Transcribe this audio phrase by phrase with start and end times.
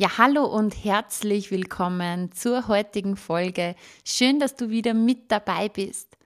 [0.00, 3.74] Ja, hallo und herzlich willkommen zur heutigen Folge.
[4.02, 6.16] Schön, dass du wieder mit dabei bist.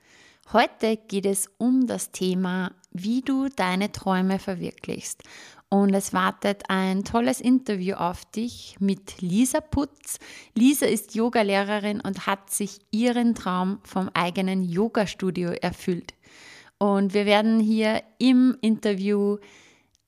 [0.53, 5.25] Heute geht es um das Thema, wie du deine Träume verwirklichst.
[5.71, 10.21] Und es wartet ein tolles Interview auf dich mit Lisa Putz.
[10.55, 16.15] Lisa ist Yogalehrerin und hat sich ihren Traum vom eigenen Yoga-Studio erfüllt.
[16.79, 19.39] Und wir werden hier im Interview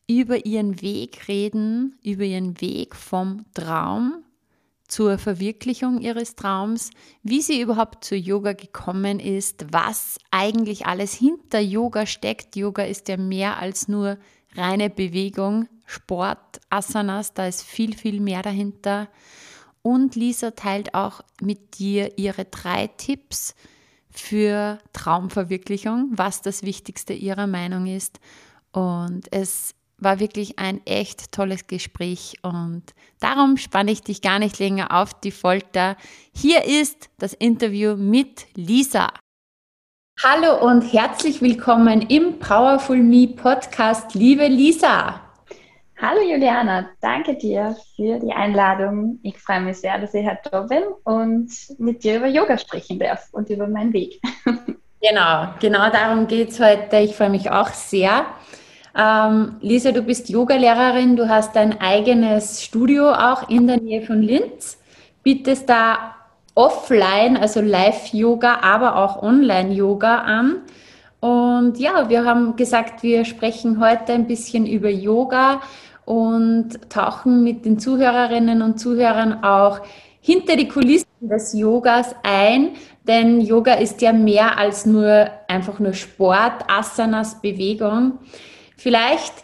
[0.09, 4.23] über ihren Weg reden, über ihren Weg vom Traum
[4.89, 6.91] zur Verwirklichung ihres Traums,
[7.23, 12.57] wie sie überhaupt zu Yoga gekommen ist, was eigentlich alles hinter Yoga steckt.
[12.57, 14.17] Yoga ist ja mehr als nur
[14.55, 19.09] reine Bewegung, Sport, Asanas, da ist viel, viel mehr dahinter.
[19.83, 23.55] Und Lisa teilt auch mit dir ihre drei Tipps
[24.11, 28.19] für Traumverwirklichung, was das Wichtigste ihrer Meinung ist.
[28.73, 32.83] Und es war wirklich ein echt tolles Gespräch und
[33.21, 35.97] darum spanne ich dich gar nicht länger auf die Folter.
[36.35, 39.09] Hier ist das Interview mit Lisa.
[40.23, 45.21] Hallo und herzlich willkommen im Powerful Me Podcast, liebe Lisa.
[45.99, 49.19] Hallo Juliana, danke dir für die Einladung.
[49.23, 52.99] Ich freue mich sehr, dass ich heute da bin und mit dir über Yoga sprechen
[52.99, 54.21] darf und über meinen Weg.
[55.03, 56.97] Genau, genau darum geht es heute.
[56.97, 58.27] Ich freue mich auch sehr.
[58.97, 64.23] Ähm, Lisa, du bist Yogalehrerin, du hast dein eigenes Studio auch in der Nähe von
[64.23, 64.79] Linz,
[65.23, 66.15] bietest da
[66.55, 70.63] offline, also Live-Yoga, aber auch Online-Yoga an.
[71.21, 75.61] Und ja, wir haben gesagt, wir sprechen heute ein bisschen über Yoga
[76.07, 79.81] und tauchen mit den Zuhörerinnen und Zuhörern auch
[80.21, 82.71] hinter die Kulissen des Yogas ein,
[83.07, 88.19] denn Yoga ist ja mehr als nur einfach nur Sport, Asanas, Bewegung.
[88.77, 89.35] Vielleicht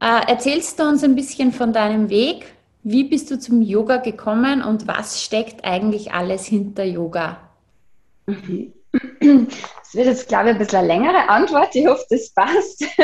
[0.00, 2.52] äh, erzählst du uns ein bisschen von deinem Weg.
[2.82, 7.38] Wie bist du zum Yoga gekommen und was steckt eigentlich alles hinter Yoga?
[8.26, 11.74] Das wird jetzt, glaube ich, ein bisschen eine längere Antwort.
[11.74, 12.84] Ich hoffe, das passt.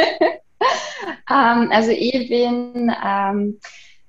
[1.31, 3.61] ähm, also ich bin ähm,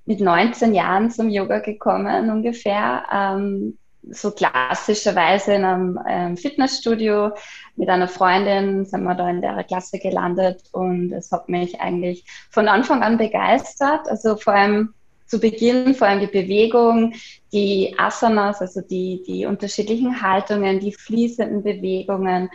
[0.06, 3.04] mit 19 Jahren zum Yoga gekommen ungefähr.
[3.12, 3.78] Ähm,
[4.12, 7.31] so klassischerweise in einem ähm, Fitnessstudio
[7.75, 12.25] mit einer Freundin sind wir da in der Klasse gelandet und es hat mich eigentlich
[12.50, 14.07] von Anfang an begeistert.
[14.09, 14.94] Also vor allem
[15.25, 17.13] zu Beginn, vor allem die Bewegung,
[17.51, 22.50] die Asanas, also die, die unterschiedlichen Haltungen, die fließenden Bewegungen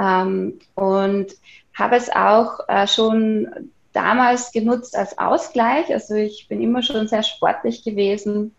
[0.00, 1.32] ähm, und
[1.74, 3.48] habe es auch äh, schon
[3.92, 5.92] damals genutzt als Ausgleich.
[5.92, 8.54] Also ich bin immer schon sehr sportlich gewesen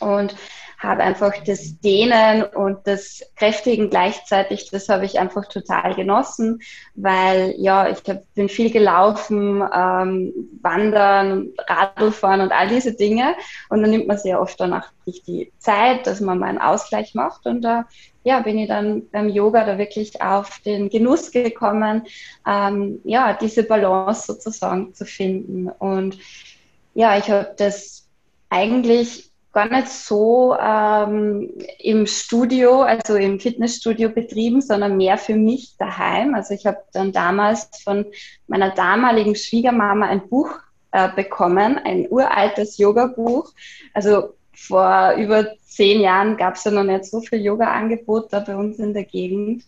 [0.00, 0.34] und
[0.84, 6.60] habe einfach das Dehnen und das Kräftigen gleichzeitig, das habe ich einfach total genossen,
[6.94, 8.02] weil ja, ich
[8.34, 13.34] bin viel gelaufen, ähm, wandern, Radlfahren und all diese Dinge.
[13.68, 17.46] Und dann nimmt man sehr oft danach die Zeit, dass man mal einen Ausgleich macht.
[17.46, 17.86] Und da
[18.22, 22.06] ja, bin ich dann beim Yoga da wirklich auf den Genuss gekommen,
[22.46, 25.68] ähm, ja, diese Balance sozusagen zu finden.
[25.68, 26.18] Und
[26.94, 28.08] ja, ich habe das
[28.48, 35.76] eigentlich gar nicht so ähm, im Studio, also im Fitnessstudio betrieben, sondern mehr für mich
[35.78, 36.34] daheim.
[36.34, 38.04] Also ich habe dann damals von
[38.48, 40.50] meiner damaligen Schwiegermama ein Buch
[40.90, 43.52] äh, bekommen, ein uraltes Yoga-Buch.
[43.94, 48.78] Also vor über zehn Jahren gab es ja noch nicht so viel Yoga-Angebot bei uns
[48.78, 49.64] in der Gegend.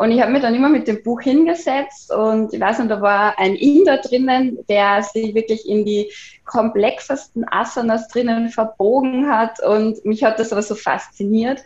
[0.00, 3.02] Und ich habe mich dann immer mit dem Buch hingesetzt und ich weiß nicht, da
[3.02, 6.10] war ein Inder drinnen, der sich wirklich in die
[6.46, 11.62] komplexesten Asanas drinnen verbogen hat und mich hat das aber so fasziniert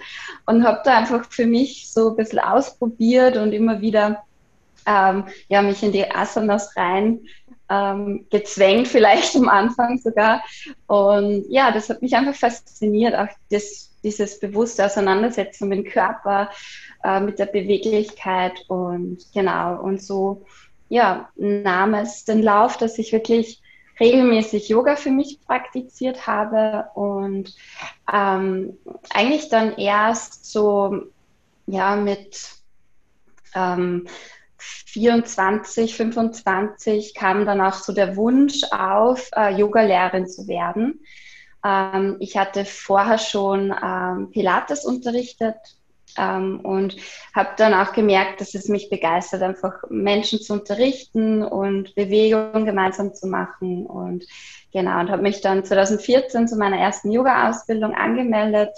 [0.47, 4.25] und habe da einfach für mich so ein bisschen ausprobiert und immer wieder
[4.85, 7.21] ähm, ja, mich in die Asanas rein
[7.71, 10.43] ähm, gezwängt, vielleicht am Anfang sogar.
[10.87, 16.51] Und ja, das hat mich einfach fasziniert, auch das, dieses bewusste Auseinandersetzen mit dem Körper,
[17.03, 19.81] äh, mit der Beweglichkeit und genau.
[19.81, 20.45] Und so
[20.89, 23.61] ja, nahm es den Lauf, dass ich wirklich
[24.01, 27.55] regelmäßig Yoga für mich praktiziert habe und
[28.13, 28.77] ähm,
[29.11, 31.05] eigentlich dann erst so
[31.67, 32.39] ja mit
[33.55, 34.07] ähm,
[34.87, 41.01] 24, 25 kam dann auch so der Wunsch auf, äh, Yoga-Lehrerin zu werden.
[41.65, 45.57] Ähm, ich hatte vorher schon ähm, Pilates unterrichtet
[46.19, 46.97] ähm, und
[47.35, 53.15] habe dann auch gemerkt, dass es mich begeistert, einfach Menschen zu unterrichten und Bewegung gemeinsam
[53.15, 53.87] zu machen.
[53.87, 54.25] Und
[54.73, 58.71] genau, und habe mich dann 2014 zu meiner ersten Yoga-Ausbildung angemeldet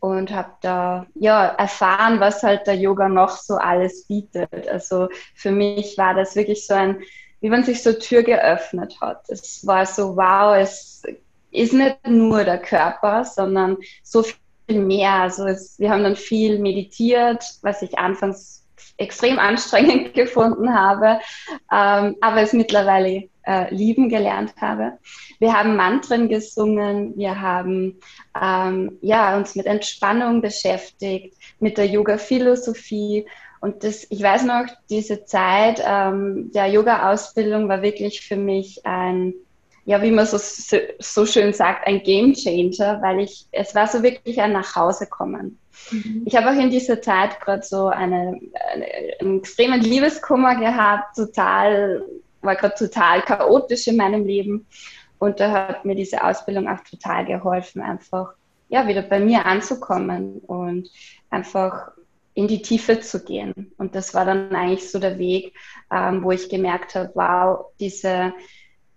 [0.00, 4.68] und habe da ja erfahren, was halt der Yoga noch so alles bietet.
[4.68, 7.02] Also für mich war das wirklich so ein,
[7.40, 9.28] wie man sich so Tür geöffnet hat.
[9.28, 11.02] Es war so, wow, es
[11.50, 15.14] ist nicht nur der Körper, sondern so viel mehr.
[15.14, 18.57] Also es, wir haben dann viel meditiert, was ich anfangs
[18.98, 21.20] extrem anstrengend gefunden habe,
[21.72, 24.98] ähm, aber es mittlerweile äh, lieben gelernt habe.
[25.38, 27.98] Wir haben Mantren gesungen, wir haben
[28.40, 33.26] ähm, ja, uns mit Entspannung beschäftigt, mit der Yoga-Philosophie.
[33.60, 39.32] Und das, ich weiß noch, diese Zeit ähm, der Yoga-Ausbildung war wirklich für mich ein,
[39.84, 44.02] ja, wie man so, so schön sagt, ein Game Changer, weil ich, es war so
[44.02, 45.58] wirklich ein Nachhausekommen.
[45.90, 46.22] Mhm.
[46.26, 48.40] Ich habe auch in dieser Zeit gerade so eine,
[48.72, 48.86] eine,
[49.20, 52.04] einen extremen Liebeskummer gehabt, total
[52.40, 54.66] war gerade total chaotisch in meinem Leben.
[55.18, 58.34] Und da hat mir diese Ausbildung auch total geholfen, einfach
[58.68, 60.88] ja, wieder bei mir anzukommen und
[61.30, 61.92] einfach
[62.34, 63.72] in die Tiefe zu gehen.
[63.78, 65.54] Und das war dann eigentlich so der Weg,
[65.90, 68.32] ähm, wo ich gemerkt habe, wow, diese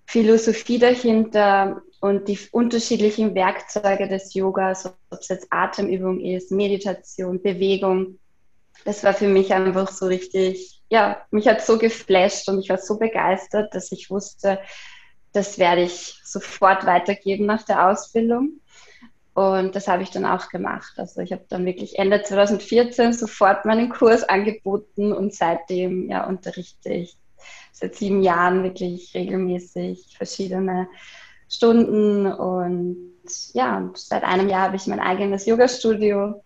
[0.05, 8.19] Philosophie dahinter und die unterschiedlichen Werkzeuge des Yogas, ob es jetzt Atemübung ist, Meditation, Bewegung,
[8.83, 12.77] das war für mich einfach so richtig ja, mich hat so geflasht und ich war
[12.77, 14.59] so begeistert, dass ich wusste,
[15.31, 18.59] das werde ich sofort weitergeben nach der Ausbildung.
[19.33, 20.91] Und das habe ich dann auch gemacht.
[20.97, 26.89] Also ich habe dann wirklich Ende 2014 sofort meinen Kurs angeboten und seitdem ja, unterrichte
[26.89, 27.15] ich
[27.71, 30.89] seit sieben Jahren wirklich regelmäßig verschiedene
[31.51, 32.97] Stunden und
[33.53, 36.41] ja, und seit einem Jahr habe ich mein eigenes Yoga-Studio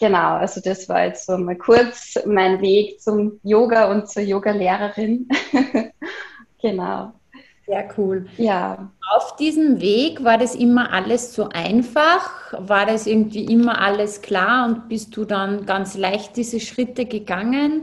[0.00, 5.28] Genau, also das war jetzt so mal kurz mein Weg zum Yoga und zur Yoga-Lehrerin.
[6.62, 7.12] genau.
[7.66, 8.26] Sehr cool.
[8.38, 8.90] Ja.
[9.14, 12.54] Auf diesem Weg war das immer alles so einfach?
[12.58, 17.82] War das irgendwie immer alles klar und bist du dann ganz leicht diese Schritte gegangen?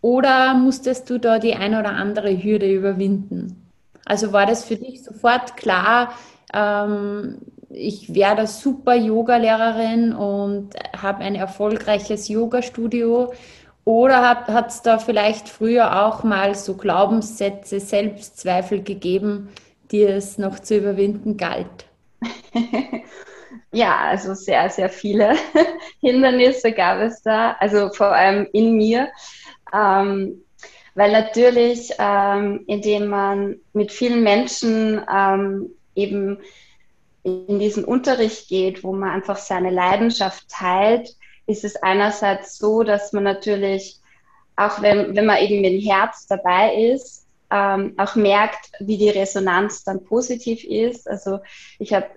[0.00, 3.67] Oder musstest du da die eine oder andere Hürde überwinden?
[4.08, 6.14] Also war das für dich sofort klar,
[6.54, 7.38] ähm,
[7.68, 13.32] ich werde super Yoga-Lehrerin und habe ein erfolgreiches Yoga-Studio?
[13.84, 19.50] Oder hat es da vielleicht früher auch mal so Glaubenssätze, Selbstzweifel gegeben,
[19.90, 21.86] die es noch zu überwinden galt?
[23.72, 25.34] ja, also sehr, sehr viele
[26.00, 29.08] Hindernisse gab es da, also vor allem in mir.
[29.72, 30.42] Ähm,
[30.98, 36.38] weil natürlich, ähm, indem man mit vielen Menschen ähm, eben
[37.22, 41.14] in diesen Unterricht geht, wo man einfach seine Leidenschaft teilt,
[41.46, 44.00] ist es einerseits so, dass man natürlich,
[44.56, 49.10] auch wenn, wenn man eben mit dem Herz dabei ist, ähm, auch merkt, wie die
[49.10, 51.08] Resonanz dann positiv ist.
[51.08, 51.38] Also
[51.78, 52.08] ich habe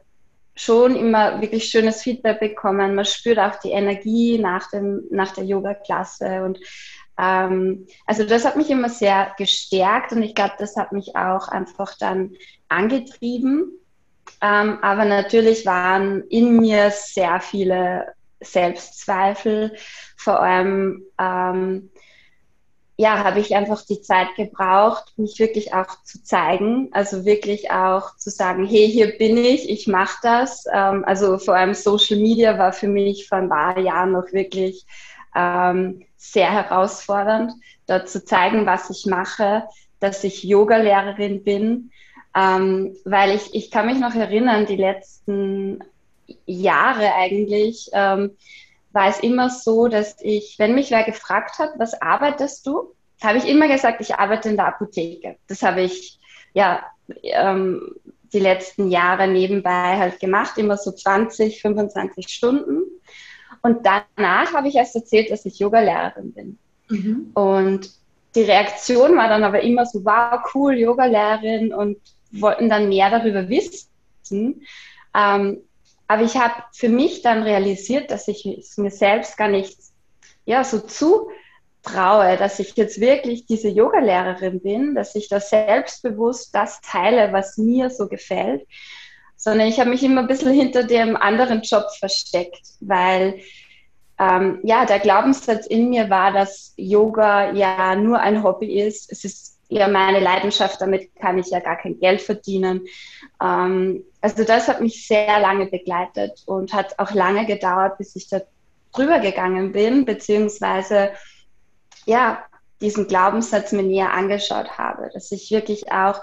[0.55, 2.95] schon immer wirklich schönes Feedback bekommen.
[2.95, 6.43] Man spürt auch die Energie nach, dem, nach der Yoga-Klasse.
[6.43, 6.59] Und
[7.17, 11.47] ähm, also das hat mich immer sehr gestärkt und ich glaube, das hat mich auch
[11.47, 12.31] einfach dann
[12.67, 13.71] angetrieben.
[14.41, 19.75] Ähm, aber natürlich waren in mir sehr viele Selbstzweifel.
[20.17, 21.91] Vor allem, ähm,
[22.97, 26.89] ja, habe ich einfach die Zeit gebraucht, mich wirklich auch zu zeigen.
[26.91, 30.65] Also wirklich auch zu sagen, hey, hier bin ich, ich mache das.
[30.71, 34.85] Ähm, also vor allem Social Media war für mich vor ein paar Jahren noch wirklich
[35.35, 37.53] ähm, sehr herausfordernd,
[37.87, 39.63] dort zu zeigen, was ich mache,
[39.99, 41.91] dass ich Yoga-Lehrerin bin
[42.35, 45.83] ähm, weil ich, ich kann mich noch erinnern, die letzten
[46.45, 48.37] Jahre eigentlich, ähm,
[48.93, 53.37] war es immer so, dass ich, wenn mich wer gefragt hat, was arbeitest du, habe
[53.37, 55.37] ich immer gesagt, ich arbeite in der Apotheke.
[55.47, 56.19] Das habe ich
[56.53, 56.83] ja
[57.23, 57.95] ähm,
[58.33, 62.80] die letzten Jahre nebenbei halt gemacht, immer so 20, 25 Stunden.
[63.61, 66.57] Und danach habe ich erst erzählt, dass ich Yogalehrerin bin.
[66.89, 67.31] Mhm.
[67.33, 67.91] Und
[68.35, 71.97] die Reaktion war dann aber immer so, wow, cool, Yogalehrerin und
[72.31, 74.65] wollten dann mehr darüber wissen.
[75.13, 75.61] Ähm,
[76.07, 79.77] aber ich habe für mich dann realisiert, dass ich es mir selbst gar nicht
[80.45, 86.81] ja, so zutraue, dass ich jetzt wirklich diese Yogalehrerin bin, dass ich da selbstbewusst das
[86.81, 88.65] teile, was mir so gefällt,
[89.41, 93.41] sondern ich habe mich immer ein bisschen hinter dem anderen Job versteckt, weil
[94.19, 99.11] ähm, ja, der Glaubenssatz in mir war, dass Yoga ja nur ein Hobby ist.
[99.11, 102.81] Es ist ja meine Leidenschaft, damit kann ich ja gar kein Geld verdienen.
[103.41, 108.29] Ähm, also das hat mich sehr lange begleitet und hat auch lange gedauert, bis ich
[108.29, 108.41] da
[108.93, 111.13] drüber gegangen bin, beziehungsweise
[112.05, 112.43] ja,
[112.79, 116.21] diesen Glaubenssatz mir näher angeschaut habe, dass ich wirklich auch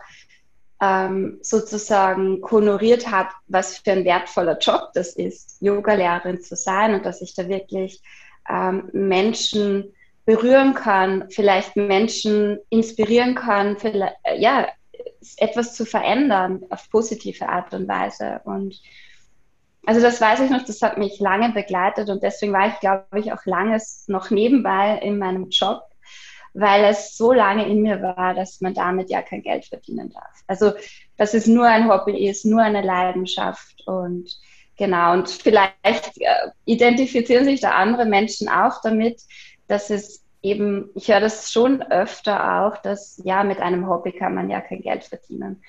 [0.81, 7.05] ähm, sozusagen honoriert habe, was für ein wertvoller Job das ist, Yogalehrerin zu sein und
[7.05, 8.01] dass ich da wirklich
[8.49, 9.93] ähm, Menschen
[10.25, 14.69] berühren kann, vielleicht Menschen inspirieren kann, vielleicht, ja,
[15.37, 18.41] etwas zu verändern auf positive Art und Weise.
[18.45, 18.81] Und
[19.87, 23.07] also das weiß ich noch, das hat mich lange begleitet und deswegen war ich, glaube
[23.19, 25.81] ich, auch lange noch nebenbei in meinem Job,
[26.59, 30.43] weil es so lange in mir war, dass man damit ja kein Geld verdienen darf.
[30.49, 30.73] Also,
[31.17, 34.29] dass es nur ein Hobby ist, nur eine Leidenschaft und
[34.77, 35.13] genau.
[35.13, 39.23] Und vielleicht äh, identifizieren sich da andere Menschen auch damit,
[39.69, 44.35] dass es eben, ich höre das schon öfter auch, dass ja, mit einem Hobby kann
[44.35, 45.63] man ja kein Geld verdienen.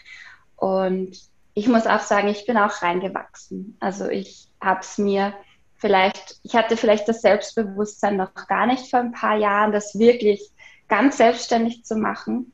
[0.55, 1.17] Und
[1.53, 3.77] ich muss auch sagen, ich bin auch reingewachsen.
[3.79, 5.33] Also ich habe es mir
[5.77, 10.51] vielleicht, ich hatte vielleicht das Selbstbewusstsein noch gar nicht vor ein paar Jahren, das wirklich
[10.89, 12.51] ganz selbstständig zu machen.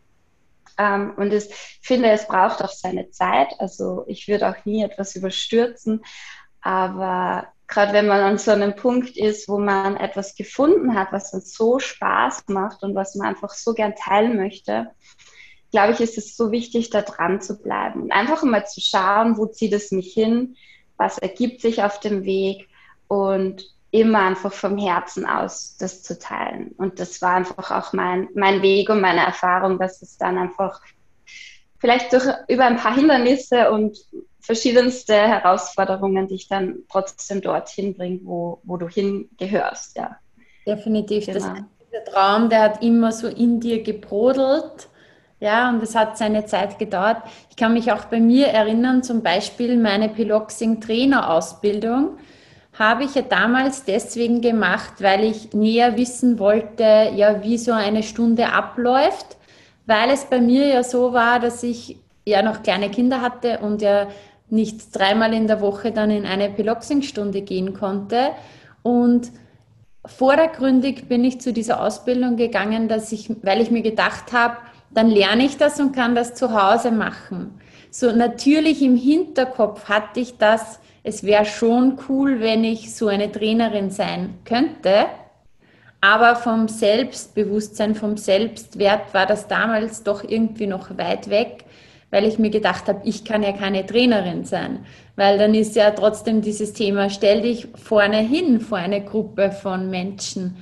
[0.78, 1.46] Ähm, und ich
[1.82, 3.60] finde, es braucht auch seine Zeit.
[3.60, 6.04] Also ich würde auch nie etwas überstürzen.
[6.62, 11.34] Aber gerade wenn man an so einem Punkt ist, wo man etwas gefunden hat, was
[11.34, 14.92] uns so Spaß macht und was man einfach so gern teilen möchte,
[15.72, 19.38] glaube ich, ist es so wichtig, da dran zu bleiben und einfach mal zu schauen,
[19.38, 20.56] wo zieht es mich hin,
[20.98, 22.70] was ergibt sich auf dem Weg
[23.08, 26.74] und immer einfach vom Herzen aus das zu teilen.
[26.78, 30.82] Und das war einfach auch mein, mein Weg und meine Erfahrung, dass es dann einfach
[31.78, 33.98] vielleicht durch, über ein paar Hindernisse und
[34.42, 40.18] verschiedenste Herausforderungen dich dann trotzdem dorthin bringen, wo, wo du hingehörst, ja.
[40.68, 41.28] Definitiv.
[41.28, 41.40] Genau.
[41.40, 41.54] Das,
[41.90, 44.90] dieser Traum, der hat immer so in dir gebrodelt.
[45.40, 47.22] Ja, und es hat seine Zeit gedauert.
[47.50, 52.18] Ich kann mich auch bei mir erinnern, zum Beispiel meine Piloxing-Trainerausbildung
[52.78, 58.04] habe ich ja damals deswegen gemacht, weil ich näher wissen wollte, ja, wie so eine
[58.04, 59.38] Stunde abläuft,
[59.86, 63.82] weil es bei mir ja so war, dass ich ja noch kleine Kinder hatte und
[63.82, 64.08] ja
[64.50, 68.32] nicht dreimal in der Woche dann in eine Piloxing-Stunde gehen konnte.
[68.84, 69.32] Und
[70.06, 74.58] vordergründig bin ich zu dieser Ausbildung gegangen, dass ich, weil ich mir gedacht habe,
[74.92, 77.60] dann lerne ich das und kann das zu Hause machen.
[77.90, 83.32] So natürlich im Hinterkopf hatte ich das, es wäre schon cool, wenn ich so eine
[83.32, 85.06] Trainerin sein könnte.
[86.02, 91.66] Aber vom Selbstbewusstsein, vom Selbstwert war das damals doch irgendwie noch weit weg
[92.16, 94.86] weil ich mir gedacht habe, ich kann ja keine Trainerin sein,
[95.18, 99.90] weil dann ist ja trotzdem dieses Thema, stell dich vorne hin vor eine Gruppe von
[99.90, 100.56] Menschen.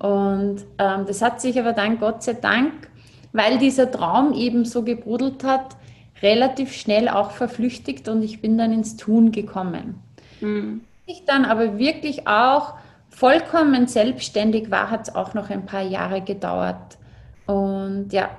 [0.00, 2.88] Und ähm, das hat sich aber dann Gott sei Dank,
[3.32, 5.76] weil dieser Traum eben so gebrudelt hat,
[6.22, 9.96] relativ schnell auch verflüchtigt und ich bin dann ins Tun gekommen.
[10.40, 10.82] Mhm.
[11.06, 12.74] Ich dann aber wirklich auch
[13.08, 16.98] vollkommen selbstständig war, hat es auch noch ein paar Jahre gedauert.
[17.46, 18.30] Und ja,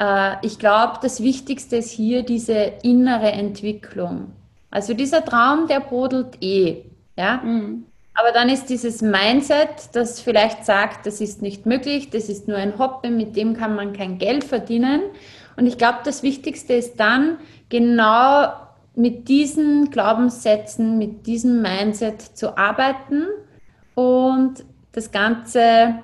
[0.00, 4.32] äh, ich glaube, das Wichtigste ist hier diese innere Entwicklung.
[4.70, 6.84] Also dieser Traum, der brodelt eh.
[7.16, 7.38] Ja?
[7.38, 7.84] Mhm.
[8.14, 12.56] Aber dann ist dieses Mindset, das vielleicht sagt, das ist nicht möglich, das ist nur
[12.56, 15.02] ein Hobby, mit dem kann man kein Geld verdienen.
[15.58, 17.38] Und ich glaube, das Wichtigste ist dann
[17.68, 18.52] genau
[18.94, 23.24] mit diesen Glaubenssätzen, mit diesem Mindset zu arbeiten
[23.96, 25.96] und das Ganze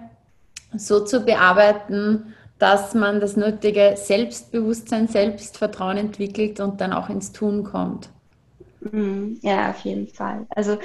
[0.76, 7.62] so zu bearbeiten, dass man das nötige Selbstbewusstsein, Selbstvertrauen entwickelt und dann auch ins Tun
[7.62, 8.08] kommt.
[8.80, 9.38] Mhm.
[9.42, 10.46] Ja, auf jeden Fall.
[10.50, 10.78] Also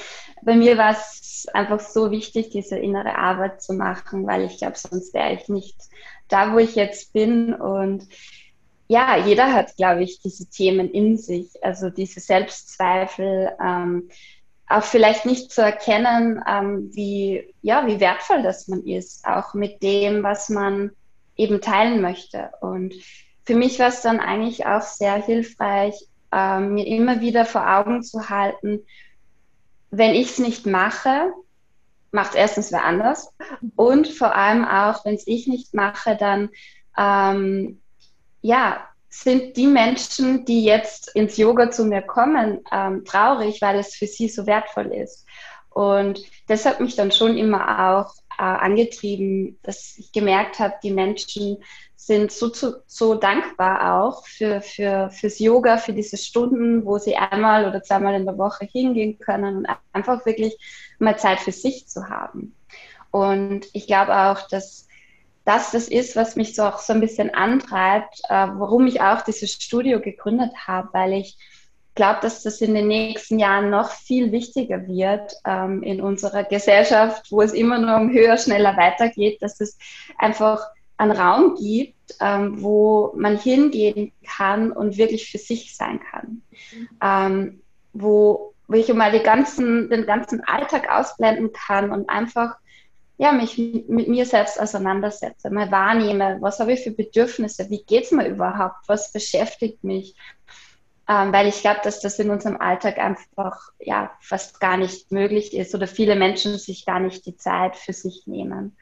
[0.44, 4.78] bei mir war es einfach so wichtig, diese innere Arbeit zu machen, weil ich glaube,
[4.78, 5.76] sonst wäre ich nicht
[6.28, 7.56] da, wo ich jetzt bin.
[7.56, 8.08] Und
[8.90, 14.10] ja, jeder hat, glaube ich, diese Themen in sich, also diese Selbstzweifel, ähm,
[14.68, 19.84] auch vielleicht nicht zu erkennen, ähm, wie, ja, wie wertvoll das man ist, auch mit
[19.84, 20.92] dem, was man
[21.36, 22.50] eben teilen möchte.
[22.62, 22.96] Und
[23.46, 25.94] für mich war es dann eigentlich auch sehr hilfreich,
[26.32, 28.82] äh, mir immer wieder vor Augen zu halten,
[29.92, 31.32] wenn ich es nicht mache,
[32.12, 33.36] macht erstens wer anders.
[33.76, 36.50] Und vor allem auch, wenn es ich nicht mache, dann
[36.98, 37.80] ähm,
[38.42, 43.96] ja, sind die Menschen, die jetzt ins Yoga zu mir kommen, ähm, traurig, weil es
[43.96, 45.26] für sie so wertvoll ist.
[45.70, 50.92] Und das hat mich dann schon immer auch äh, angetrieben, dass ich gemerkt habe, die
[50.92, 51.58] Menschen
[51.96, 52.52] sind so,
[52.88, 58.16] so, dankbar auch für, für, fürs Yoga, für diese Stunden, wo sie einmal oder zweimal
[58.16, 60.58] in der Woche hingehen können und einfach wirklich
[60.98, 62.56] mal Zeit für sich zu haben.
[63.12, 64.88] Und ich glaube auch, dass
[65.50, 69.22] das das ist, was mich so auch so ein bisschen antreibt, äh, warum ich auch
[69.22, 71.40] dieses Studio gegründet habe, weil ich
[71.96, 77.32] glaube, dass das in den nächsten Jahren noch viel wichtiger wird ähm, in unserer Gesellschaft,
[77.32, 79.80] wo es immer nur um höher, schneller weitergeht, dass es
[80.20, 80.62] einfach
[80.98, 86.44] einen Raum gibt, ähm, wo man hingehen kann und wirklich für sich sein kann.
[87.02, 87.62] Ähm,
[87.94, 92.56] wo, wo ich mal ganzen, den ganzen Alltag ausblenden kann und einfach
[93.20, 98.06] ja, mich mit mir selbst auseinandersetze, mal wahrnehme, was habe ich für Bedürfnisse, wie geht
[98.06, 100.16] es mir überhaupt, was beschäftigt mich.
[101.06, 105.54] Ähm, weil ich glaube, dass das in unserem Alltag einfach ja, fast gar nicht möglich
[105.54, 108.78] ist oder viele Menschen sich gar nicht die Zeit für sich nehmen.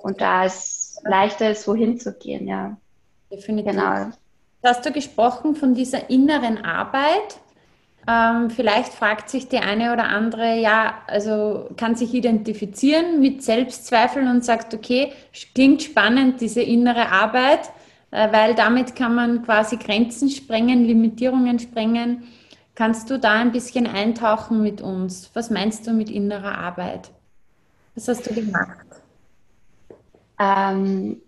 [0.00, 2.78] Und da es leichter ist, wohin zu gehen, ja.
[3.30, 3.72] Definitiv.
[3.72, 4.10] Genau.
[4.64, 7.40] Hast du gesprochen von dieser inneren Arbeit?
[8.08, 14.26] Ähm, vielleicht fragt sich die eine oder andere, ja, also kann sich identifizieren mit Selbstzweifeln
[14.26, 15.12] und sagt, okay,
[15.54, 17.70] klingt spannend, diese innere Arbeit,
[18.10, 22.24] äh, weil damit kann man quasi Grenzen sprengen, Limitierungen sprengen.
[22.74, 25.30] Kannst du da ein bisschen eintauchen mit uns?
[25.34, 27.10] Was meinst du mit innerer Arbeit?
[27.94, 28.86] Was hast du gemacht?
[30.40, 31.22] Ähm,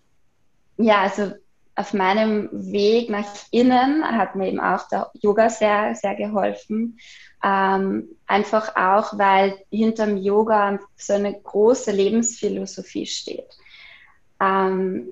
[0.77, 1.35] ja, also
[1.77, 6.99] auf meinem Weg nach innen hat mir eben auch der Yoga sehr, sehr geholfen.
[7.43, 13.49] Ähm, einfach auch, weil hinterm Yoga so eine große Lebensphilosophie steht.
[14.41, 15.09] Ähm,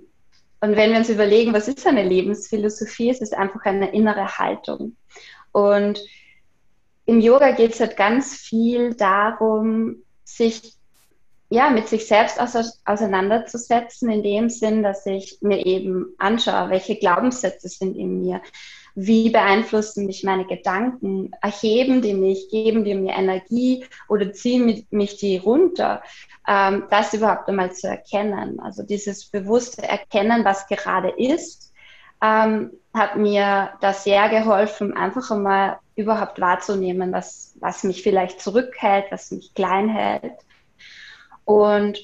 [0.61, 4.97] und wenn wir uns überlegen, was ist eine Lebensphilosophie, es ist einfach eine innere Haltung.
[5.51, 6.01] Und
[7.05, 10.77] im Yoga geht es halt ganz viel darum, sich
[11.53, 17.69] ja, mit sich selbst auseinanderzusetzen, in dem Sinn, dass ich mir eben anschaue, welche Glaubenssätze
[17.69, 18.41] sind in mir,
[18.95, 23.85] wie beeinflussen mich meine Gedanken, erheben die mich, geben die mir Energie?
[24.09, 26.03] Oder ziehen mich die runter,
[26.49, 28.59] ähm, das überhaupt einmal zu erkennen.
[28.61, 31.75] Also dieses bewusste Erkennen, was gerade ist,
[32.23, 39.07] ähm, hat mir da sehr geholfen, einfach einmal überhaupt wahrzunehmen, was, was mich vielleicht zurückhält,
[39.11, 40.33] was mich klein hält
[41.45, 41.99] und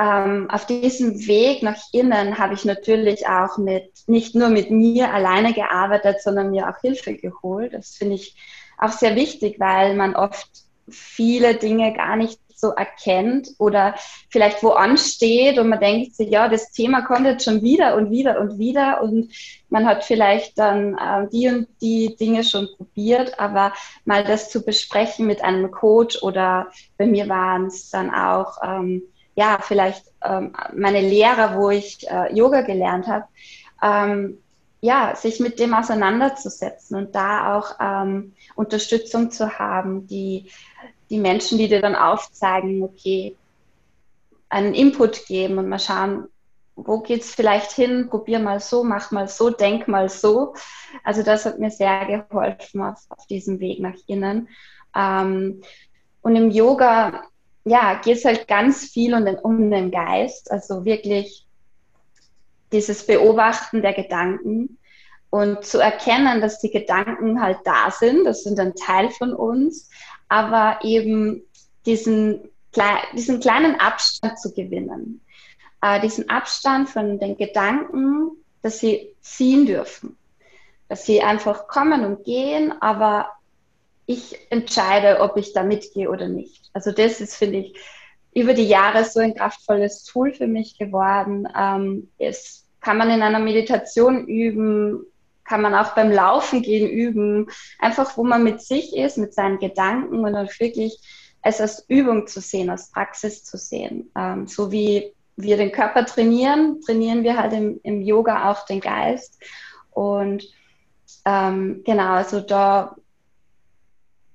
[0.00, 5.12] ähm, auf diesem Weg nach innen habe ich natürlich auch mit, nicht nur mit mir
[5.12, 7.74] alleine gearbeitet, sondern mir auch Hilfe geholt.
[7.74, 8.34] Das finde ich
[8.78, 10.48] auch sehr wichtig, weil man oft
[10.88, 13.94] viele Dinge gar nicht so erkennt oder
[14.28, 18.10] vielleicht wo ansteht und man denkt sich, ja, das Thema kommt jetzt schon wieder und
[18.10, 19.32] wieder und wieder und
[19.68, 23.72] man hat vielleicht dann äh, die und die Dinge schon probiert, aber
[24.04, 26.68] mal das zu besprechen mit einem Coach oder
[26.98, 29.02] bei mir waren es dann auch, ähm,
[29.34, 33.24] ja, vielleicht ähm, meine Lehrer, wo ich äh, Yoga gelernt habe,
[33.82, 34.38] ähm,
[34.82, 40.50] ja, sich mit dem auseinanderzusetzen und da auch ähm, Unterstützung zu haben, die
[41.10, 43.36] die Menschen, die dir dann aufzeigen, okay,
[44.48, 46.28] einen Input geben und mal schauen,
[46.76, 50.54] wo geht es vielleicht hin, probier mal so, mach mal so, denk mal so.
[51.04, 54.48] Also das hat mir sehr geholfen auf, auf diesem Weg nach innen.
[54.96, 55.62] Ähm,
[56.22, 57.22] und im Yoga,
[57.64, 61.46] ja, geht es halt ganz viel um den, um den Geist, also wirklich
[62.72, 64.78] dieses Beobachten der Gedanken
[65.28, 69.88] und zu erkennen, dass die Gedanken halt da sind, das sind ein Teil von uns,
[70.30, 71.42] aber eben
[71.84, 72.48] diesen,
[73.14, 75.20] diesen kleinen Abstand zu gewinnen.
[75.82, 78.30] Äh, diesen Abstand von den Gedanken,
[78.62, 80.16] dass sie ziehen dürfen.
[80.88, 83.30] Dass sie einfach kommen und gehen, aber
[84.06, 86.70] ich entscheide, ob ich da mitgehe oder nicht.
[86.72, 87.74] Also das ist, finde ich,
[88.32, 91.48] über die Jahre so ein kraftvolles Tool für mich geworden.
[91.56, 95.04] Ähm, es kann man in einer Meditation üben,
[95.50, 97.48] kann man auch beim Laufen gehen üben,
[97.80, 101.00] einfach wo man mit sich ist, mit seinen Gedanken und dann wirklich
[101.42, 104.12] es als Übung zu sehen, als Praxis zu sehen.
[104.16, 108.80] Ähm, so wie wir den Körper trainieren, trainieren wir halt im, im Yoga auch den
[108.80, 109.42] Geist.
[109.90, 110.44] Und
[111.24, 112.94] ähm, genau, also da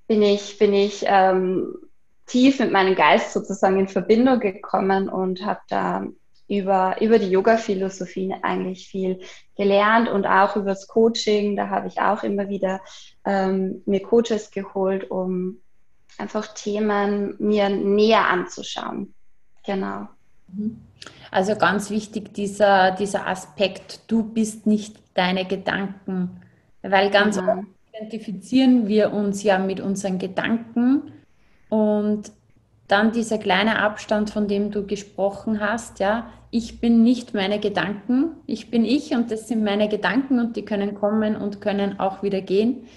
[0.08, 1.76] bin ich, bin ich ähm,
[2.26, 6.06] tief mit meinem Geist sozusagen in Verbindung gekommen und habe da
[6.48, 9.22] über, über die Yoga-Philosophie eigentlich viel
[9.58, 11.56] gelernt und auch über das Coaching.
[11.56, 12.82] Da habe ich auch immer wieder
[13.26, 15.60] ähm, mir Coaches geholt, um
[16.18, 19.14] einfach Themen mir näher anzuschauen.
[19.66, 20.08] Genau.
[20.48, 20.82] Mhm.
[21.32, 26.42] Also ganz wichtig dieser, dieser Aspekt, du bist nicht deine Gedanken,
[26.82, 27.50] weil ganz mhm.
[27.50, 31.12] oft identifizieren wir uns ja mit unseren Gedanken
[31.70, 32.32] und
[32.88, 38.32] dann dieser kleine Abstand, von dem du gesprochen hast, ja, ich bin nicht meine Gedanken,
[38.46, 42.24] ich bin ich und das sind meine Gedanken und die können kommen und können auch
[42.24, 42.88] wieder gehen.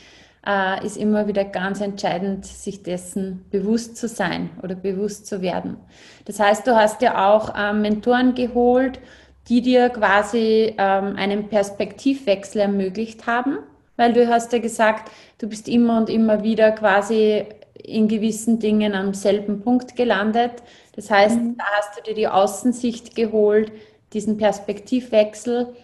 [0.46, 5.76] äh, ist immer wieder ganz entscheidend, sich dessen bewusst zu sein oder bewusst zu werden.
[6.24, 9.00] Das heißt, du hast ja auch ähm, Mentoren geholt,
[9.48, 13.58] die dir quasi ähm, einen Perspektivwechsel ermöglicht haben,
[13.96, 17.44] weil du hast ja gesagt, du bist immer und immer wieder quasi
[17.82, 20.62] in gewissen Dingen am selben Punkt gelandet.
[20.94, 21.56] Das heißt, mhm.
[21.56, 23.72] da hast du dir die Außensicht geholt,
[24.12, 25.74] diesen Perspektivwechsel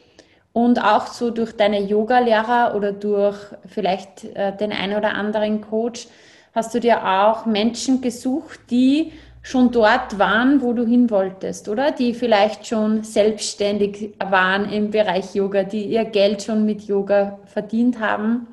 [0.53, 6.07] und auch so durch deine Yoga-Lehrer oder durch vielleicht äh, den einen oder anderen Coach
[6.55, 11.91] hast du dir auch Menschen gesucht, die schon dort waren, wo du hin wolltest, oder?
[11.91, 18.01] Die vielleicht schon selbstständig waren im Bereich Yoga, die ihr Geld schon mit Yoga verdient
[18.01, 18.47] haben.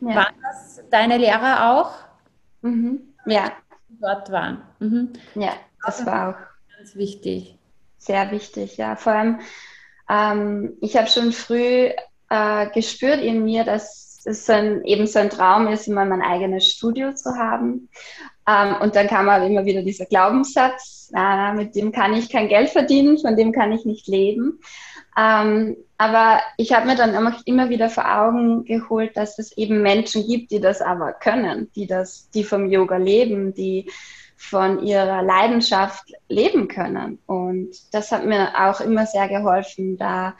[0.00, 0.16] Ja.
[0.16, 1.92] Waren das deine Lehrer auch?
[2.62, 3.00] Mhm.
[3.26, 3.52] Ja.
[3.88, 4.62] Dort waren.
[4.78, 5.12] Mhm.
[5.34, 5.52] Ja,
[5.84, 7.58] das war auch ganz wichtig.
[7.98, 8.96] Sehr wichtig, ja.
[8.96, 9.40] Vor allem,
[10.08, 11.90] ähm, ich habe schon früh
[12.30, 16.22] äh, gespürt in mir, dass es so ein, eben so ein Traum ist, immer mein
[16.22, 17.88] eigenes Studio zu haben.
[18.46, 22.48] Ähm, und dann kam aber immer wieder dieser Glaubenssatz, na, mit dem kann ich kein
[22.48, 24.60] Geld verdienen, von dem kann ich nicht leben.
[25.16, 30.26] Ähm, aber ich habe mir dann immer, wieder vor Augen geholt, dass es eben Menschen
[30.26, 33.90] gibt, die das aber können, die das, die vom Yoga leben, die
[34.36, 37.18] von ihrer Leidenschaft leben können.
[37.26, 40.34] Und das hat mir auch immer sehr geholfen, da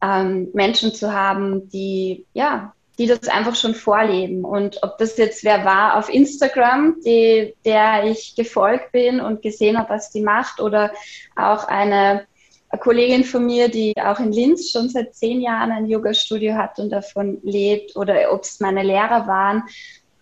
[0.00, 4.44] ähm, Menschen zu haben, die ja die das einfach schon vorleben.
[4.44, 9.78] Und ob das jetzt wer war auf Instagram, die, der ich gefolgt bin und gesehen
[9.78, 10.92] habe, was die macht, oder
[11.34, 12.26] auch eine,
[12.70, 16.78] eine Kollegin von mir, die auch in Linz schon seit zehn Jahren ein Yoga-Studio hat
[16.78, 19.64] und davon lebt, oder ob es meine Lehrer waren.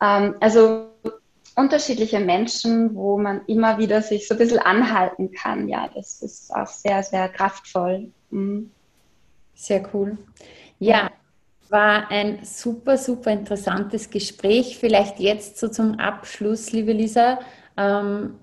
[0.01, 0.89] Ähm, also
[1.55, 5.69] unterschiedliche Menschen, wo man immer wieder sich so ein bisschen anhalten kann.
[5.69, 8.11] Ja, das ist auch sehr, sehr kraftvoll.
[8.31, 8.71] Mhm.
[9.55, 10.17] Sehr cool.
[10.79, 11.11] Ja,
[11.69, 14.79] war ein super, super interessantes Gespräch.
[14.79, 17.41] Vielleicht jetzt so zum Abschluss, liebe Lisa.
[17.77, 18.39] Ähm,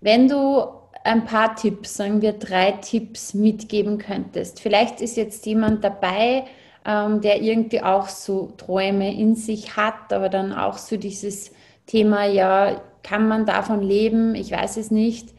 [0.00, 0.75] wenn du
[1.06, 4.60] ein paar Tipps, sagen wir drei Tipps mitgeben könntest.
[4.60, 6.44] Vielleicht ist jetzt jemand dabei,
[6.84, 11.52] ähm, der irgendwie auch so Träume in sich hat, aber dann auch so dieses
[11.86, 14.34] Thema, ja, kann man davon leben?
[14.34, 15.32] Ich weiß es nicht.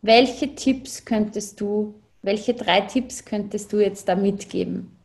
[0.00, 4.96] Welche Tipps könntest du, welche drei Tipps könntest du jetzt da mitgeben?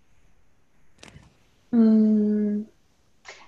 [1.72, 2.62] Mm,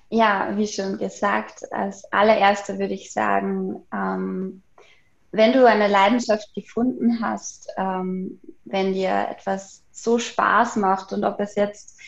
[0.10, 4.62] ja, wie schon gesagt, als allererster würde ich sagen, ähm,
[5.32, 11.40] wenn du eine Leidenschaft gefunden hast, ähm, wenn dir etwas so Spaß macht und ob
[11.40, 12.00] es jetzt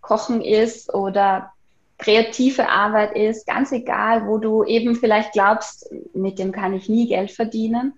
[0.00, 1.52] Kochen ist oder
[1.98, 7.08] kreative Arbeit ist, ganz egal, wo du eben vielleicht glaubst, mit dem kann ich nie
[7.08, 7.94] Geld verdienen,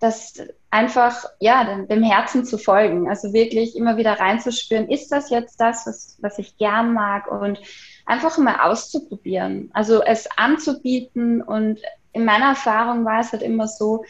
[0.00, 0.34] das
[0.70, 3.08] einfach, ja, dem, Herzen zu folgen.
[3.08, 7.60] Also wirklich immer wieder reinzuspüren, ist das jetzt das, was, was ich gern mag und
[8.04, 9.70] einfach mal auszuprobieren.
[9.74, 11.78] Also es anzubieten und
[12.12, 14.04] in meiner Erfahrung war es halt immer so,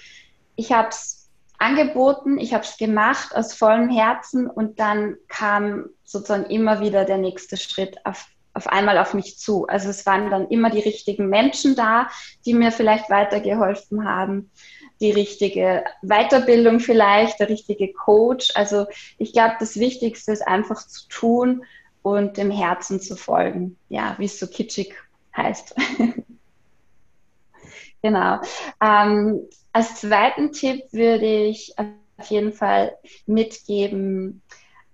[0.56, 6.46] ich habe es angeboten, ich habe es gemacht aus vollem Herzen und dann kam sozusagen
[6.46, 9.66] immer wieder der nächste Schritt auf, auf einmal auf mich zu.
[9.66, 12.08] Also es waren dann immer die richtigen Menschen da,
[12.44, 14.50] die mir vielleicht weitergeholfen haben
[15.02, 18.52] die richtige Weiterbildung vielleicht, der richtige Coach.
[18.54, 18.86] Also
[19.18, 21.64] ich glaube, das Wichtigste ist einfach zu tun
[22.02, 23.76] und dem Herzen zu folgen.
[23.88, 24.94] Ja, wie es so kitschig
[25.36, 25.74] heißt.
[28.02, 28.40] genau.
[28.80, 34.42] Ähm, als zweiten Tipp würde ich auf jeden Fall mitgeben,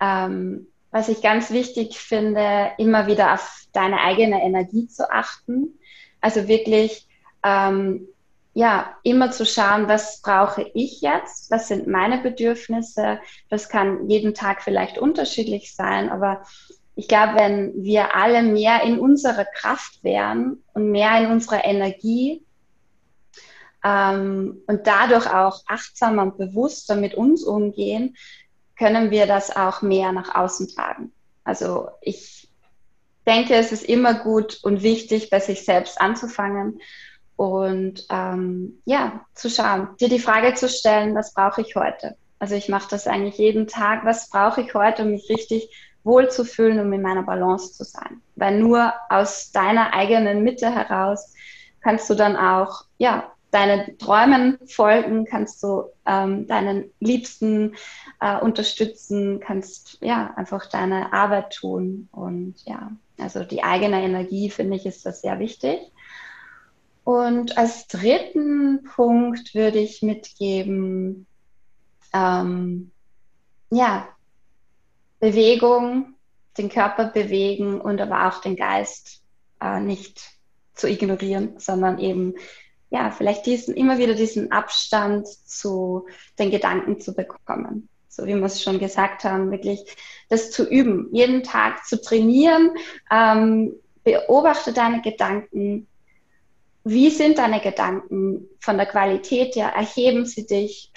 [0.00, 5.78] ähm, was ich ganz wichtig finde, immer wieder auf deine eigene Energie zu achten.
[6.20, 7.06] Also wirklich
[7.42, 8.08] ähm,
[8.54, 13.20] ja, immer zu schauen, was brauche ich jetzt, was sind meine Bedürfnisse.
[13.48, 16.42] Das kann jeden Tag vielleicht unterschiedlich sein, aber
[16.96, 22.42] ich glaube, wenn wir alle mehr in unserer Kraft wären und mehr in unserer Energie
[23.84, 28.16] ähm, und dadurch auch achtsamer und bewusster mit uns umgehen,
[28.78, 31.12] können wir das auch mehr nach außen tragen.
[31.44, 32.48] Also ich
[33.26, 36.80] denke, es ist immer gut und wichtig, bei sich selbst anzufangen
[37.36, 42.16] und ähm, ja, zu schauen, dir die Frage zu stellen, was brauche ich heute?
[42.38, 45.70] Also ich mache das eigentlich jeden Tag, was brauche ich heute, um mich richtig
[46.04, 48.22] wohl zu fühlen, um in meiner Balance zu sein.
[48.36, 51.34] Weil nur aus deiner eigenen Mitte heraus
[51.80, 57.74] kannst du dann auch, ja, deinen Träumen folgen, kannst du ähm, deinen Liebsten
[58.20, 64.76] äh, unterstützen, kannst ja einfach deine Arbeit tun und ja, also die eigene Energie finde
[64.76, 65.78] ich ist das sehr wichtig.
[67.04, 71.26] Und als dritten Punkt würde ich mitgeben,
[72.12, 72.90] ähm,
[73.70, 74.08] ja,
[75.18, 76.14] Bewegung,
[76.58, 79.22] den Körper bewegen und aber auch den Geist
[79.60, 80.20] äh, nicht
[80.74, 82.34] zu ignorieren, sondern eben
[82.90, 86.06] ja, vielleicht diesen, immer wieder diesen Abstand zu
[86.38, 87.88] den Gedanken zu bekommen.
[88.08, 89.84] So wie wir es schon gesagt haben, wirklich
[90.28, 92.70] das zu üben, jeden Tag zu trainieren.
[93.10, 95.86] Ähm, beobachte deine Gedanken.
[96.84, 99.68] Wie sind deine Gedanken von der Qualität her?
[99.68, 100.90] Erheben sie dich?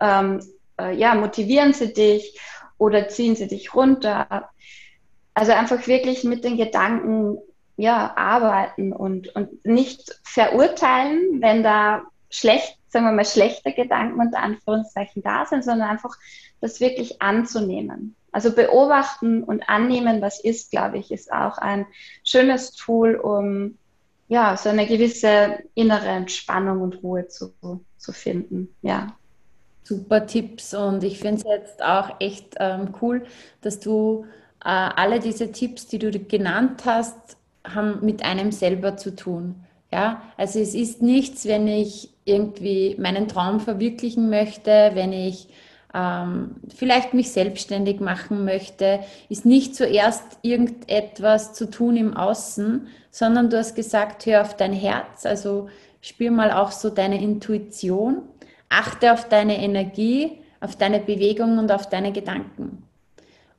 [0.00, 0.40] Ähm,
[0.80, 2.38] äh, ja, motivieren sie dich
[2.78, 4.48] oder ziehen sie dich runter?
[5.34, 7.38] Also einfach wirklich mit den Gedanken
[7.76, 14.40] ja, arbeiten und, und nicht verurteilen, wenn da schlecht, sagen wir mal, schlechte Gedanken unter
[14.40, 16.16] Anführungszeichen da sind, sondern einfach
[16.60, 18.16] das wirklich anzunehmen.
[18.30, 21.86] Also beobachten und annehmen, was ist, glaube ich, ist auch ein
[22.24, 23.76] schönes Tool, um
[24.28, 27.52] ja, so eine gewisse innere Entspannung und Ruhe zu,
[27.98, 28.74] zu finden.
[28.80, 29.14] Ja.
[29.84, 33.26] Super Tipps und ich finde es jetzt auch echt ähm, cool,
[33.60, 34.24] dass du
[34.64, 39.56] äh, alle diese Tipps, die du genannt hast, haben mit einem selber zu tun.
[39.92, 45.48] Ja, also es ist nichts, wenn ich irgendwie meinen Traum verwirklichen möchte, wenn ich
[45.94, 53.50] ähm, vielleicht mich selbstständig machen möchte, ist nicht zuerst irgendetwas zu tun im Außen, sondern
[53.50, 55.68] du hast gesagt, hör auf dein Herz, also
[56.00, 58.22] spür mal auch so deine Intuition,
[58.70, 62.84] achte auf deine Energie, auf deine Bewegung und auf deine Gedanken.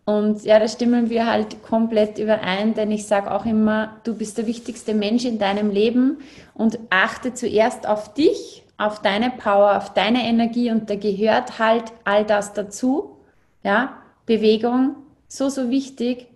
[0.05, 4.37] Und ja, da stimmen wir halt komplett überein, denn ich sage auch immer, du bist
[4.37, 6.17] der wichtigste Mensch in deinem Leben
[6.53, 11.85] und achte zuerst auf dich, auf deine Power, auf deine Energie und da gehört halt
[12.03, 13.17] all das dazu.
[13.63, 14.95] Ja, Bewegung,
[15.29, 16.27] so, so wichtig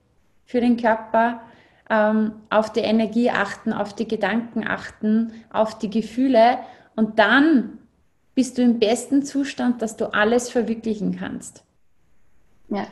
[0.46, 1.42] für den Körper.
[1.90, 6.60] Ähm, auf die Energie achten, auf die Gedanken achten, auf die Gefühle
[6.98, 7.80] und dann
[8.36, 11.64] bist du im besten Zustand, dass du alles verwirklichen kannst.
[12.70, 12.88] Ja,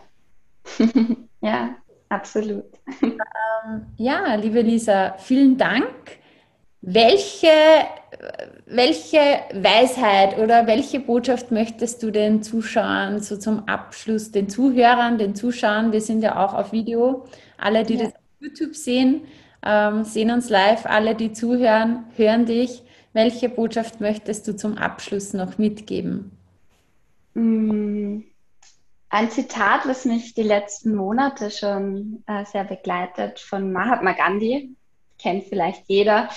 [1.42, 1.76] ja,
[2.10, 2.66] absolut.
[3.02, 5.86] Ähm, ja, liebe Lisa, vielen Dank.
[6.82, 7.48] Welche,
[8.68, 9.18] welche
[9.54, 15.92] Weisheit oder welche Botschaft möchtest du den Zuschauern so zum Abschluss, den Zuhörern, den Zuschauern,
[15.92, 17.26] wir sind ja auch auf Video,
[17.58, 18.04] alle, die ja.
[18.04, 19.22] das auf YouTube sehen,
[19.66, 22.84] ähm, sehen uns live, alle, die zuhören, hören dich.
[23.14, 26.32] Welche Botschaft möchtest du zum Abschluss noch mitgeben?
[27.34, 28.20] Mm.
[29.16, 34.76] Ein Zitat, was mich die letzten Monate schon äh, sehr begleitet, von Mahatma Gandhi,
[35.18, 36.28] kennt vielleicht jeder,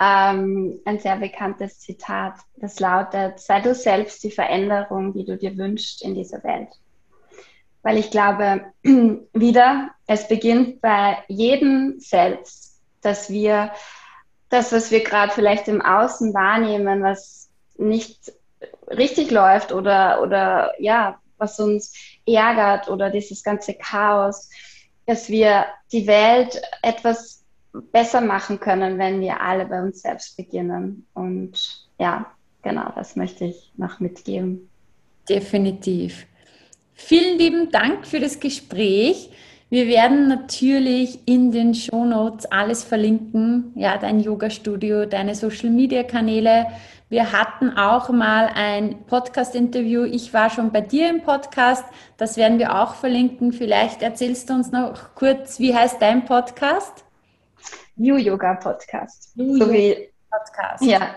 [0.00, 5.56] ähm, ein sehr bekanntes Zitat, das lautet, sei du selbst die Veränderung, die du dir
[5.56, 6.68] wünschst in dieser Welt.
[7.82, 8.66] Weil ich glaube,
[9.32, 13.72] wieder, es beginnt bei jedem selbst, dass wir
[14.48, 18.32] das, was wir gerade vielleicht im Außen wahrnehmen, was nicht
[18.86, 21.92] richtig läuft oder, oder ja, was uns
[22.26, 24.50] ärgert oder dieses ganze Chaos,
[25.06, 27.44] dass wir die Welt etwas
[27.92, 31.06] besser machen können, wenn wir alle bei uns selbst beginnen.
[31.14, 32.26] Und ja,
[32.62, 34.68] genau, das möchte ich noch mitgeben.
[35.28, 36.26] Definitiv.
[36.94, 39.30] Vielen lieben Dank für das Gespräch.
[39.70, 43.72] Wir werden natürlich in den Show Notes alles verlinken.
[43.76, 46.66] Ja, dein Yoga-Studio, deine Social-Media-Kanäle.
[47.10, 50.04] Wir hatten auch mal ein Podcast-Interview.
[50.04, 51.82] Ich war schon bei dir im Podcast.
[52.18, 53.54] Das werden wir auch verlinken.
[53.54, 57.06] Vielleicht erzählst du uns noch kurz, wie heißt dein Podcast?
[57.96, 59.34] New Yoga Podcast.
[59.38, 60.84] New so Yoga wie, Podcast.
[60.84, 61.16] Ja,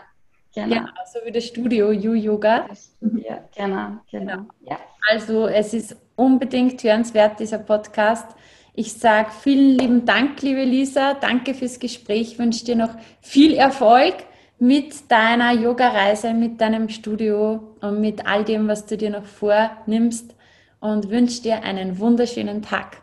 [0.55, 0.75] genau.
[0.75, 0.89] genau.
[1.11, 2.67] So wie das Studio You Yoga.
[3.01, 4.45] Ja, genau, genau.
[4.61, 4.79] Ja.
[5.09, 8.27] Also es ist unbedingt hörenswert, dieser Podcast.
[8.73, 11.15] Ich sage vielen lieben Dank, liebe Lisa.
[11.15, 12.31] Danke fürs Gespräch.
[12.31, 14.15] Ich wünsche dir noch viel Erfolg
[14.61, 20.35] mit deiner Yoga-Reise, mit deinem Studio und mit all dem, was du dir noch vornimmst
[20.79, 23.01] und wünsche dir einen wunderschönen Tag.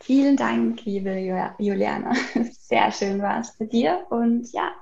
[0.00, 1.16] Vielen Dank, liebe
[1.56, 2.12] Juliana.
[2.52, 4.72] Sehr schön war es bei dir und ja,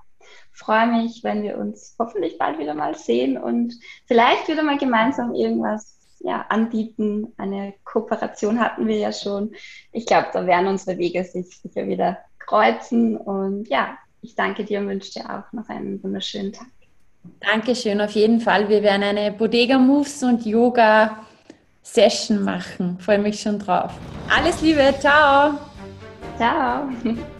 [0.50, 3.72] freue mich, wenn wir uns hoffentlich bald wieder mal sehen und
[4.06, 7.32] vielleicht wieder mal gemeinsam irgendwas ja, anbieten.
[7.36, 9.54] Eine Kooperation hatten wir ja schon.
[9.92, 14.80] Ich glaube, da werden unsere Wege sich sicher wieder kreuzen und ja, ich danke dir
[14.80, 16.68] und wünsche dir auch noch einen wunderschönen Tag.
[17.40, 18.68] Dankeschön, auf jeden Fall.
[18.68, 21.26] Wir werden eine Bodega Moves und Yoga
[21.82, 22.98] Session machen.
[22.98, 23.92] Freue mich schon drauf.
[24.28, 25.58] Alles Liebe, ciao.
[26.36, 26.88] Ciao.